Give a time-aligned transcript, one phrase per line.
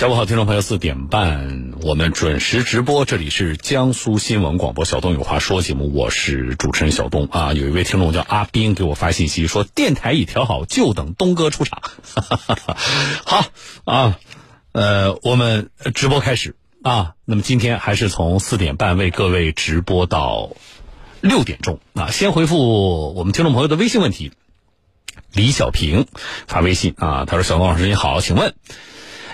[0.00, 7.52] 下午好，听众朋友，四点半我们准时直播，这里是江苏新闻广播小东有话说节目，我是主持人小东啊。
[7.52, 11.82] 有一位听众叫阿斌给我发信息说，电台已调好，就等东哥出场。
[13.26, 13.44] 好
[13.84, 14.18] 啊，
[14.72, 17.12] 呃，我们直播开始啊。
[17.26, 20.52] 那么今天还是从四点半为各位直播到
[21.20, 22.10] 六点钟啊。
[22.10, 24.32] 先回复我们听众朋友的微信问题，
[25.34, 26.06] 李小平
[26.46, 28.54] 发微信啊，他说：“小东老师你好，请问。”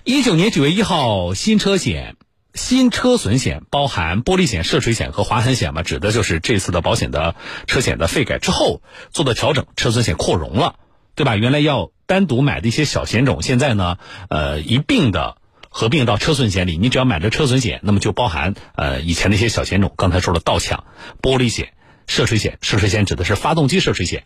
[0.08, 2.14] 一九年九月一号，新车险、
[2.54, 5.82] 新车损险包含玻璃险、涉水险和划痕险嘛？
[5.82, 7.34] 指的就是这次的保险的
[7.66, 10.76] 车险的费改之后做的调整，车损险扩容了，
[11.16, 11.34] 对吧？
[11.34, 13.98] 原来要单独买的一些小险种，现在呢，
[14.28, 15.38] 呃，一并的
[15.70, 16.78] 合并到车损险里。
[16.78, 19.92] 你只要买了车损险，那么就包含呃以前的一些小险种。
[19.96, 20.84] 刚才说了盗抢、
[21.20, 21.72] 玻璃险、
[22.06, 24.24] 涉水险，涉水险指的是发动机涉水险，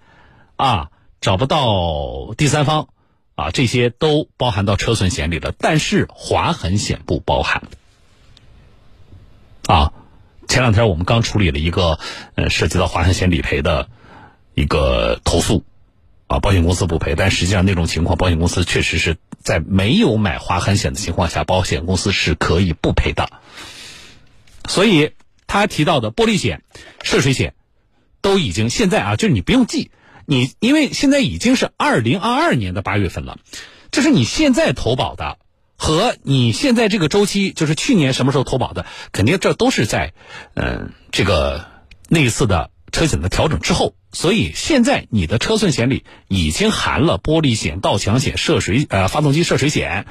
[0.56, 0.88] 啊，
[1.22, 2.88] 找不到第三方。
[3.40, 7.62] 啊，这些都包含到车损险里了，但是划痕险不包含。
[9.66, 9.94] 啊，
[10.47, 11.98] 前两天我们刚处理了一个
[12.34, 13.88] 呃涉及到划痕险理赔的
[14.52, 15.64] 一个投诉，
[16.27, 23.30] 啊，保险公司不赔，但实际上那种情况，保险公司确实是在没有买划痕险的情况下，保险公司是可以不赔的。
[24.69, 25.12] 所以
[25.47, 26.62] 他提到的玻璃险、
[27.02, 27.54] 涉水险
[28.20, 29.91] 都已经现在啊，就是你不用记。
[30.31, 33.41] 你因为现在已经是二零二二年的八月份了，
[33.91, 35.39] 就是你现在投保的
[35.77, 40.14] 和你现在这个周期，就是去年什么时候投保的，肯定这都是在
[40.55, 41.64] 嗯这个
[42.09, 50.06] 那一次的车险的调整之后，所以现在你的车损险里已经含了玻璃险、盗抢险、涉水呃发动机涉水险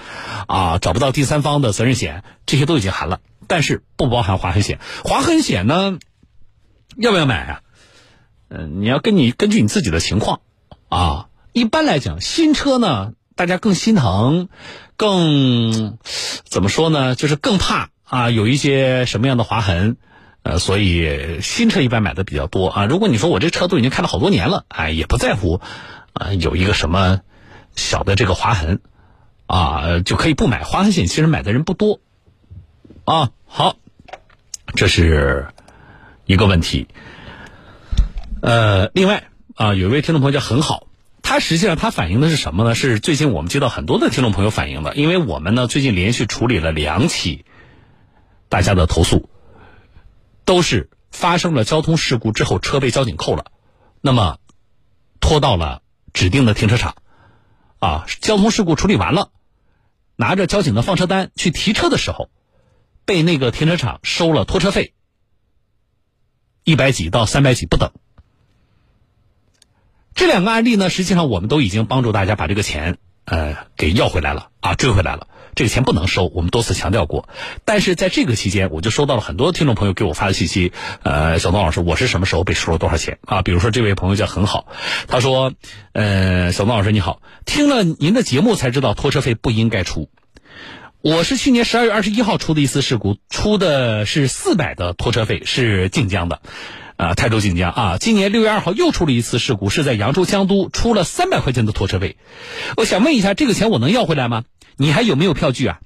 [0.48, 4.80] 啊，找不到第三方的责任险，这些都已经含了，但是不包含划痕险。
[5.06, 5.98] 划痕险呢，
[6.98, 7.62] 要不要买啊？
[8.50, 10.42] 嗯，你要跟你根据你自己的情况，
[10.90, 14.50] 啊，一般来讲，新车呢，大家更心疼，
[14.98, 16.00] 更
[16.46, 17.14] 怎么说呢？
[17.14, 19.98] 就是更怕啊，有一些什么样的划痕，
[20.42, 22.86] 呃，所以新车一般买的比较多啊。
[22.86, 25.62] 如果你说我这车都已经开了好多年了，哎，也不在乎，
[26.14, 27.22] 啊，有一个什么
[27.76, 28.82] 小的这个划痕，
[29.46, 31.06] 啊，就可以不买划痕险。
[31.06, 32.00] 其实买的人不多，
[33.06, 33.76] 啊，好，
[34.76, 35.50] 这是
[36.26, 36.88] 一个问题。
[38.42, 40.88] 呃，另外啊，有一位听众朋友叫很好，
[41.22, 42.74] 他实际上他反映的是什么呢？
[42.74, 47.44] 是最近我们接到很多的听众朋友反映的，因为我们呢最近连续处理了两起
[48.48, 49.30] 大家的投诉，
[50.46, 53.52] 都是发生了交通事故之后车被交警扣了，
[54.00, 54.38] 那么
[55.20, 55.82] 拖到了
[56.14, 56.96] 指定的停车场，
[57.80, 59.32] 啊，交通事故处理完了，
[60.16, 62.30] 拿着交警的放车单去提车的时候，
[63.04, 64.94] 被那个停车场收了拖车费
[66.64, 67.92] 一百几到三百几不等。
[70.20, 75.28] 这两个案例呢，实际上我们都已经帮助大家把这个钱呃给要回来了啊，追回来了。
[75.56, 77.30] 这个钱不能收，我们多次强调过。
[77.64, 83.44] 但是在这个期间，我就收到了很多听众朋友给我发的信息，呃，小东老师，我是什么时候被收了多少钱啊？
[83.44, 84.68] 比如说这位朋友叫很好，
[85.08, 85.54] 他说，
[85.94, 90.10] 呃，小东老师你好，听了您的节目才知道拖车费不应该出。
[91.00, 96.42] 我是去年十二月二十一号出的一次事故，出的是四百的拖车费，是晋江的。
[97.00, 102.18] 啊，泰州晋江啊，今年六月二号又出了一次事故，是在扬州江都出了三百块钱的拖车费。
[102.76, 104.44] 我想问一下，这个钱我能要回来吗？
[104.76, 105.80] 你还有没有票据啊？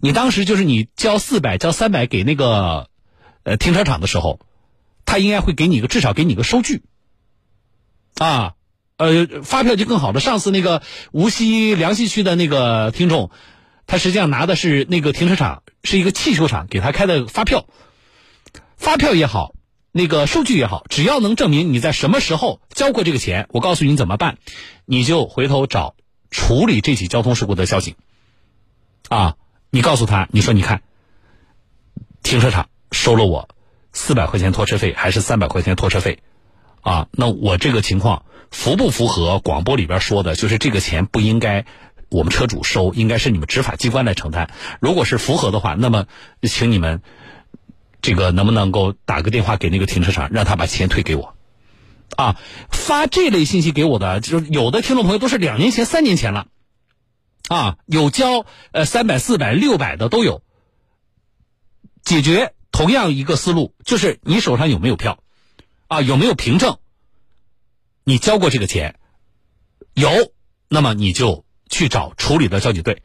[0.00, 2.90] 你当时就是你交四百、交三百给那个
[3.44, 4.38] 呃停车场的时候，
[5.06, 6.82] 他应该会给你个至少给你个收据
[8.18, 8.52] 啊，
[8.98, 10.20] 呃，发票就更好了。
[10.20, 10.82] 上次那个
[11.12, 13.30] 无锡梁溪区的那个听众，
[13.86, 17.64] 他实际上拿的是那个停车场是一个汽修厂给他开的发票，
[18.76, 19.55] 发票也好。
[19.96, 24.36] 那个数据也好，只要能证明你在什么时候交过这个钱，我告诉你怎么办，
[24.84, 25.94] 你就回头找
[26.30, 27.94] 处理这起交通事故的交警，
[29.08, 29.36] 啊，
[29.70, 30.82] 你告诉他，你说你看，
[32.22, 33.48] 停车场收了我
[33.94, 36.18] 四百块钱拖车费还是三百块钱拖车费，
[36.82, 41.64] 啊，那我这个情况符不符合广播里边说的，就是这个钱不应该
[42.10, 44.50] 我们车主收，应该是你们执法机关来承担。
[44.78, 46.04] 如果是符合的话，那么
[46.42, 47.00] 请你们。
[48.06, 51.34] 这个能不能够打个电话给那个停车场，让他把钱退给我？
[52.14, 52.38] 啊，
[52.70, 56.46] 发这类信息给我的，就是有的听众朋友都是两年前、三年前了，
[57.48, 60.44] 啊，有交呃三百、四百、六百的都有。
[62.04, 65.18] 解决同样一个思路，就是你手上有没有票，
[65.88, 66.78] 啊，有没有凭证？
[68.04, 69.00] 你交过这个钱，
[69.94, 70.08] 有，
[70.68, 73.02] 那么你就去找处理的交警队，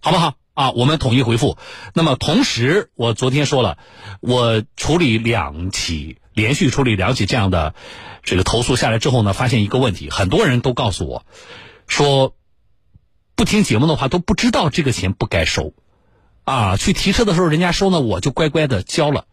[0.00, 0.36] 好不好？
[0.54, 1.56] 啊，我们统一回复。
[1.94, 3.78] 那么同时，我昨天说了，
[4.20, 7.74] 我处理两起，连续处理两起这样的
[8.22, 11.24] 这个投诉下来之后呢，发现一个问题，很多人都告诉我，
[11.86, 12.34] 说
[13.34, 15.72] 不听节目的话都不知道这个钱不该收，
[16.44, 19.24] 啊，去提车的时候人家收呢，我就乖乖的交了，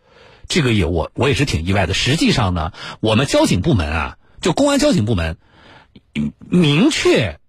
[0.47, 1.93] 这个也我我也是挺意外的。
[1.93, 2.71] 实际上呢，
[3.01, 5.37] 我们交警部门啊，就公安交警部门，
[6.39, 7.39] 明确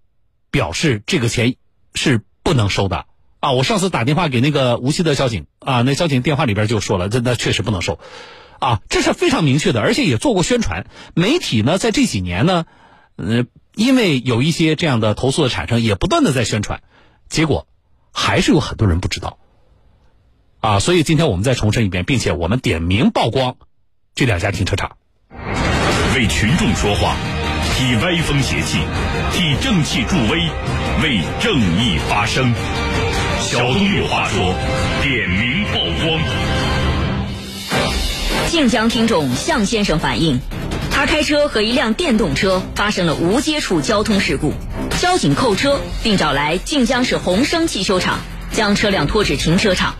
[0.51, 1.55] 表示这个钱
[1.95, 3.05] 是不能收的
[3.41, 3.51] 啊。
[3.51, 7.99] 我上次打电话给那个无锡的交警啊，那交警电话里边就说了，这那确实不能收，
[8.59, 10.87] 啊，这是非常明确的，而且也做过宣传。
[11.13, 12.63] 媒体呢，在这几年呢，
[13.17, 13.43] 呃。
[13.73, 16.81] 因为有一些这样的投诉的产生，也不断的在宣传，
[17.29, 17.67] 结果
[18.11, 19.39] 还是有很多人不知道，
[20.59, 23.55] 啊，所以今天我们再重申一遍，并且我们点名曝光
[24.13, 24.97] 这两家停车场，
[26.15, 27.15] 为群众说话，
[27.77, 28.79] 替歪风邪气，
[29.31, 30.49] 替正气助威，
[31.01, 32.53] 为正义发声。
[33.51, 34.55] 小东有话说，
[35.03, 36.21] 点名曝光。
[38.47, 40.39] 晋江听众向先生反映。
[40.89, 44.53] 他开车和一辆电动车发生了无接触交通事故，
[45.01, 48.21] 交警扣车，并找来晋江市宏升汽修厂
[48.53, 49.95] 将车辆拖至停车场。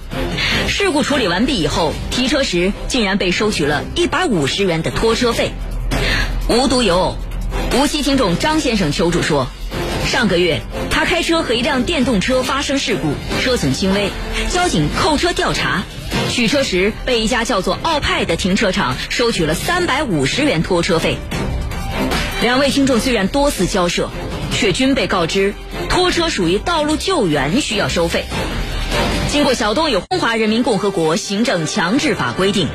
[0.70, 5.52] 事故处理完毕以后，提车时竟然被收取了一百五十元的拖车费。
[6.48, 7.18] 无独有偶，
[7.76, 9.46] 无锡听众张先生求助说，
[10.06, 10.62] 上个月
[11.02, 14.12] 他开车和一辆电动车发生事故，车损轻微，
[14.52, 15.82] 交警扣车调查。
[16.30, 21.18] 取车时被一家叫做奥派的停车场收取了三百五十元拖车费。
[22.44, 24.12] 两位听众虽然多次交涉，
[24.52, 25.56] 却均被告知
[25.90, 28.26] 拖车属于道路救援，需要收费。
[29.32, 32.68] 经过小东有中华人民共和国行政强制法规定，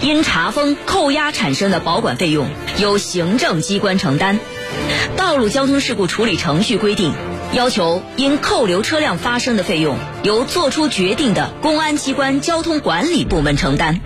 [0.00, 2.46] 因查封、扣押产生的保管费用
[2.78, 4.38] 由行政机关承担。
[5.16, 7.12] 道路交通事故处理程序规定。
[7.54, 14.00] 要求因扣留车辆发生的费用由作出决定的公安机关交通管理部门承担。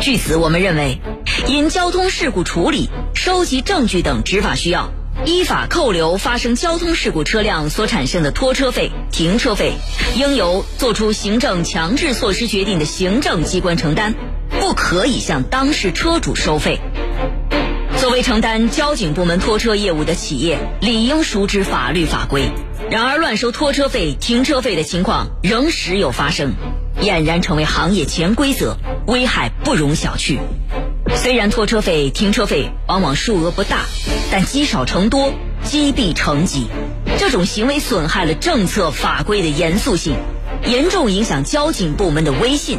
[0.00, 0.98] 据此，我们认为，
[1.46, 4.90] 因交通事故处理、收集证据等执法需要，
[5.24, 9.74] 依法扣留发生交通事故车辆所产生的拖车费、停车费，
[10.16, 14.14] 应由作出行政强制措施决定的行政机关承担，
[14.50, 16.80] 不可以向当事车主收费。
[18.06, 22.52] 作为承担交警部门拖车业务的企业，理应熟知法律法规。
[22.88, 26.52] 然而，乱收拖车费、停车费的情况仍时有发生，
[27.02, 28.76] 俨然成为行业潜规则，
[29.08, 30.38] 危害不容小觑。
[31.16, 33.80] 虽然拖车费、停车费往往数额不大，
[34.30, 35.32] 但积少成多，
[35.64, 36.68] 积弊成疾。
[37.18, 40.14] 这种行为损害了政策法规的严肃性，
[40.64, 42.78] 严重影响交警部门的威信。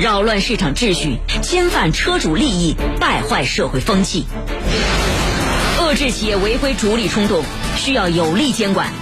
[0.00, 4.26] 扰乱市场秩序，侵犯车主利益，败坏社会风气。
[5.78, 7.44] 遏制企业违规逐利冲动，
[7.76, 8.92] 需要有力监管。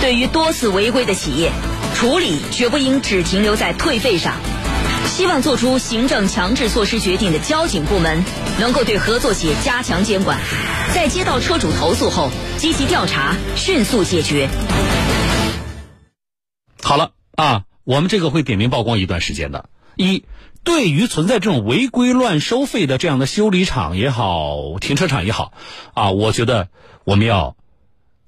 [0.00, 1.52] 对于多次违规的企业，
[1.94, 4.34] 处理绝不应只停留在退费上。
[5.06, 8.22] 希望做出行政强制措施决定的交警部门，
[8.58, 10.38] 能够对合作企业加强监管，
[10.94, 14.48] 在接到车主投诉后，积极调查，迅速解决。
[16.82, 19.70] 好了啊，我们这个会点名曝光一段时间的。
[19.96, 20.24] 一，
[20.66, 25.52] 对于存在这种违规乱收费的这样的修理厂也好，停车场也好，
[25.94, 26.68] 啊，我觉得
[27.04, 27.56] 我们要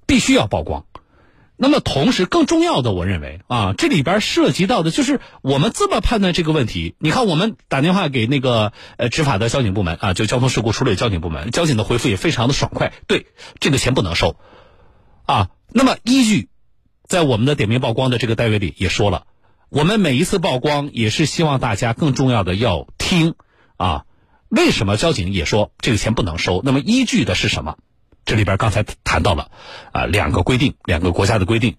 [0.07, 0.87] 必须要曝光。
[1.57, 6.95] 那么，同时更重要的，我认为啊，这里边涉及到的就是我们这么判断这个问题。
[7.01, 13.27] 你看，我们打电话给那个呃执法的交警部门啊，就交通事故处理交警部门，交警的回复也非常的爽快，对
[13.59, 14.37] 这个钱不能收
[15.27, 15.49] 啊。
[15.73, 16.49] 那么，依据
[17.03, 19.25] 在我们的点名曝光的这个单位里也说了。
[19.71, 23.35] 我们每一次曝光也是希望大家更重要的要听
[23.77, 24.05] 啊，
[24.49, 26.63] 为什么交警也说这个钱不能收？
[26.65, 27.77] 那么依据的是什么？
[28.25, 29.51] 这里边刚才谈到了
[29.93, 31.77] 啊两个规定，两个国家的规定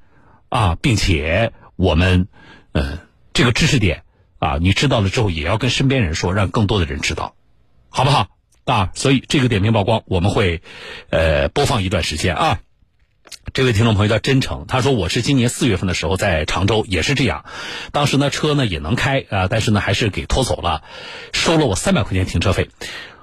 [0.50, 2.28] 啊，并且我们
[2.74, 3.00] 嗯
[3.34, 4.04] 这个知识点
[4.38, 7.34] 啊，你知道了之后也要跟身边人说，让更多的人知道，
[7.90, 8.28] 好不好
[8.66, 8.92] 啊？
[8.94, 10.62] 所以这个点名曝光我们会
[11.10, 12.60] 呃播放一段时间啊。
[13.54, 17.46] 这位听众朋友叫真诚，他说我是今年四月份的时候在常州也是这样，
[17.92, 20.84] 当时呢车呢也能开啊，但是呢还是给拖走了，
[21.34, 22.70] 收了我三百块钱停车费。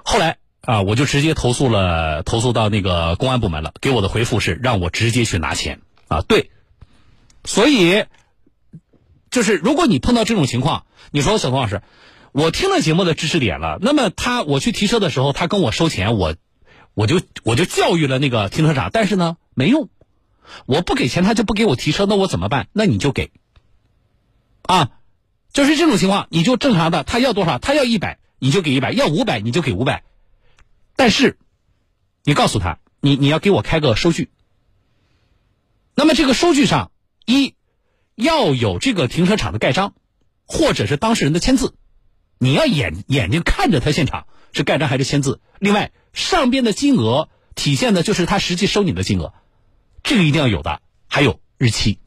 [0.03, 6.23] 后来啊我就直接投诉了，投诉到那个公安部门了，给我的回复是让我直接去拿钱啊。
[6.23, 6.51] 对，
[7.45, 8.05] 所以
[9.31, 11.83] 就是如果你碰到这种情况，你说小童老师，
[12.33, 16.35] 我听了节目的知识点了，那么他我去提车的时候，他跟我收钱，我
[16.95, 19.89] 我就我就教育了那个停车场，但是呢没用。
[20.67, 22.69] 我不给钱，他就不给我提车，那我怎么办？
[22.73, 23.31] 那你就给，
[24.63, 24.91] 啊，
[25.53, 27.59] 就是这种情况，你就正常的，他要多少？
[27.59, 30.05] 他要一百，你就给一百；要五百，你就给五百。
[30.97, 31.39] 但是，
[32.25, 34.31] 你告诉他，你你要给我开个收据。
[35.95, 36.91] 那么这个收据上，
[37.25, 37.55] 一
[38.15, 39.95] 要有这个停车场的盖章，
[40.47, 41.75] 或者是当事人的签字，
[42.39, 45.41] 你要眼眼睛看着他现场是盖章还是签字。
[45.59, 49.33] 另外，上边的金额体现的就是他实际收你的金额。
[50.07, 51.99] 这个一定要有的，还有日期，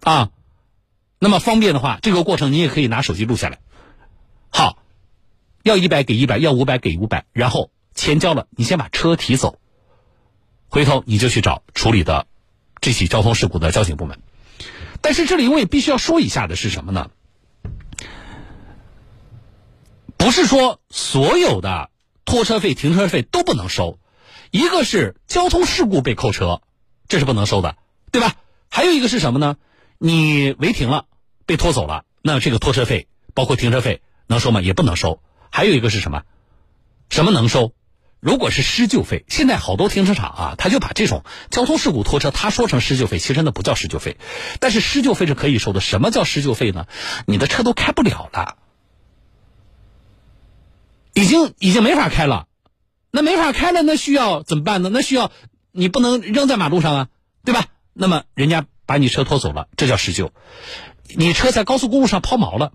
[0.00, 0.30] 啊。
[1.18, 3.58] 那么方便的话，这个过程你也可以拿手机录下来。
[4.48, 4.82] 好，
[5.62, 9.58] 要一百给一百，要五百给五百，然后钱交了，你先把车提走，
[10.68, 12.26] 回头你就去找处理的
[12.80, 14.20] 这起交通事故的交警部门。
[15.02, 17.10] 但是这里我也必须要说一下的是什么呢？
[20.16, 21.90] 不是说所有的
[22.24, 23.98] 拖车费、停车费都不能收，
[24.50, 26.62] 一个是交通事故被扣车，
[27.08, 27.76] 这是不能收的，
[28.12, 28.34] 对吧？
[28.70, 29.56] 还有一个是什么呢？
[29.98, 31.06] 你违停了，
[31.46, 34.60] 被拖走了，那这个拖车费包括停车费能收吗？
[34.60, 35.20] 也不能收。
[35.50, 36.22] 还有一个是什么？
[37.08, 37.72] 什么能收？
[38.20, 44.18] 如果是施救费，现在好多停车场啊，他就把这种交通事故拖车，他说成施救费，其实那不叫施救费。
[44.60, 45.80] 但是施救费是可以收的。
[45.80, 46.86] 什么叫施救费呢？
[47.26, 48.56] 你的车都开不了了，
[51.14, 52.48] 已经已经没法开了，
[53.12, 54.90] 那没法开了，那需要怎么办呢？
[54.92, 55.30] 那需要
[55.78, 57.08] 你不能扔在马路上啊，
[57.44, 57.64] 对吧？
[57.94, 58.66] 那么人家。
[58.88, 60.32] 把你车拖走了，这叫施救。
[61.14, 62.72] 你车在高速公路上抛锚了，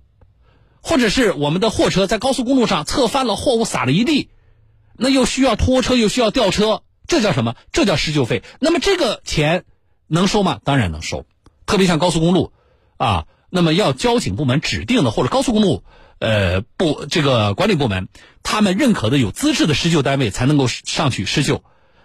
[0.84, 4.30] 或者是我们的货车在高速公路上侧翻了，货物撒了一地，
[4.96, 7.56] 那又需要拖车又需要吊车，这叫什么？
[7.72, 8.44] 这叫施救费。
[8.60, 9.66] 那么这个钱
[10.06, 10.60] 能收吗？
[10.64, 11.26] 当然能收。
[11.66, 12.54] 特别像高速公路
[12.98, 15.84] 啊，那么要交警部门指定的或者高速公路
[16.20, 18.08] 呃部这个管理部门
[18.44, 21.64] 他们认可的有资质的施救单位才能够上去施救。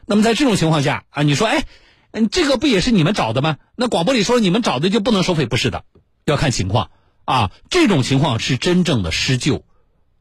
[0.08, 1.64] 那么在这种情况下啊，你说哎。
[2.10, 3.58] 嗯，这个不也是你们找的吗？
[3.76, 5.44] 那广播里说你们找的就不能收费？
[5.44, 5.84] 不是的，
[6.24, 6.90] 要看情况
[7.26, 7.50] 啊。
[7.68, 9.62] 这种情况是真正的施救。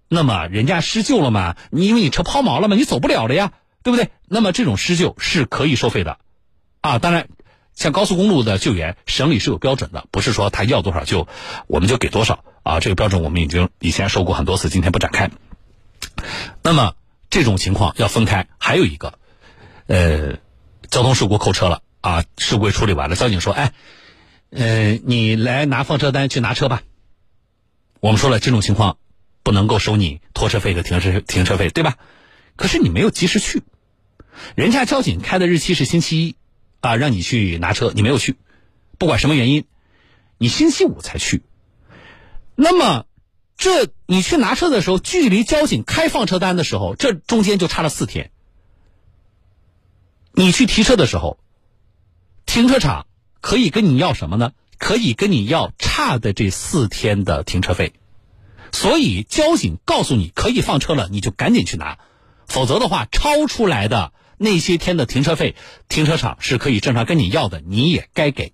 [0.09, 1.55] 那么人家施救了吗？
[1.71, 2.75] 你因为你车抛锚了吗？
[2.75, 3.53] 你走不了了呀，
[3.83, 4.09] 对不对？
[4.27, 6.17] 那么这种施救是可以收费的
[6.81, 6.99] 啊。
[6.99, 7.29] 当然，
[7.73, 11.29] 像高速公路的救援，省里是有标准的，不是说他要多少就
[11.67, 12.81] 我们就给多少啊。
[12.81, 15.31] 这个标准我们已经以前说过很多次，今天不展开。
[16.63, 16.95] 那么
[17.29, 18.47] 这种情况要分开。
[18.57, 19.19] 还有一个，
[19.87, 20.39] 呃。
[20.89, 22.23] 交通事故扣车了啊！
[22.37, 23.73] 事故处理完了，交警说：“哎，
[24.51, 26.81] 呃，你来拿放车单去拿车吧。”
[27.99, 28.97] 我们说了，这种情况
[29.43, 31.97] 不能够收你拖车费和停车停车费，对吧？
[32.55, 33.63] 可是你没有及时去，
[34.55, 36.35] 人家交警开的日期是星期一
[36.79, 38.37] 啊，让你去拿车，你没有去，
[38.97, 39.65] 不管什么原因，
[40.37, 41.43] 你星期五才去。
[42.55, 43.05] 那么，
[43.57, 48.31] 这你去拿车的时候，距离交警开放车单的时候，这中间就差了四天。
[50.39, 51.39] 你去提车的时候，
[52.45, 53.07] 停车场
[53.41, 54.51] 可以跟你要什么呢？
[54.77, 57.93] 可以跟你要差的这四天的停车费。
[58.71, 61.97] 所以交警告诉你可以放车了，你就赶紧去拿，
[62.45, 65.55] 否则的话，超出来的那些天的停车费，
[65.89, 68.53] 停车场是可以正常跟你要的，你也该给，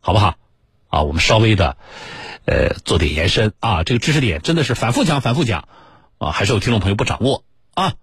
[0.00, 0.34] 好不好？
[0.88, 1.76] 啊，我们稍微的，
[2.44, 5.68] 呃，做点延伸啊，这个知识点真的是反复讲、反复讲，
[6.18, 7.94] 啊，还是有听众朋友不掌握啊。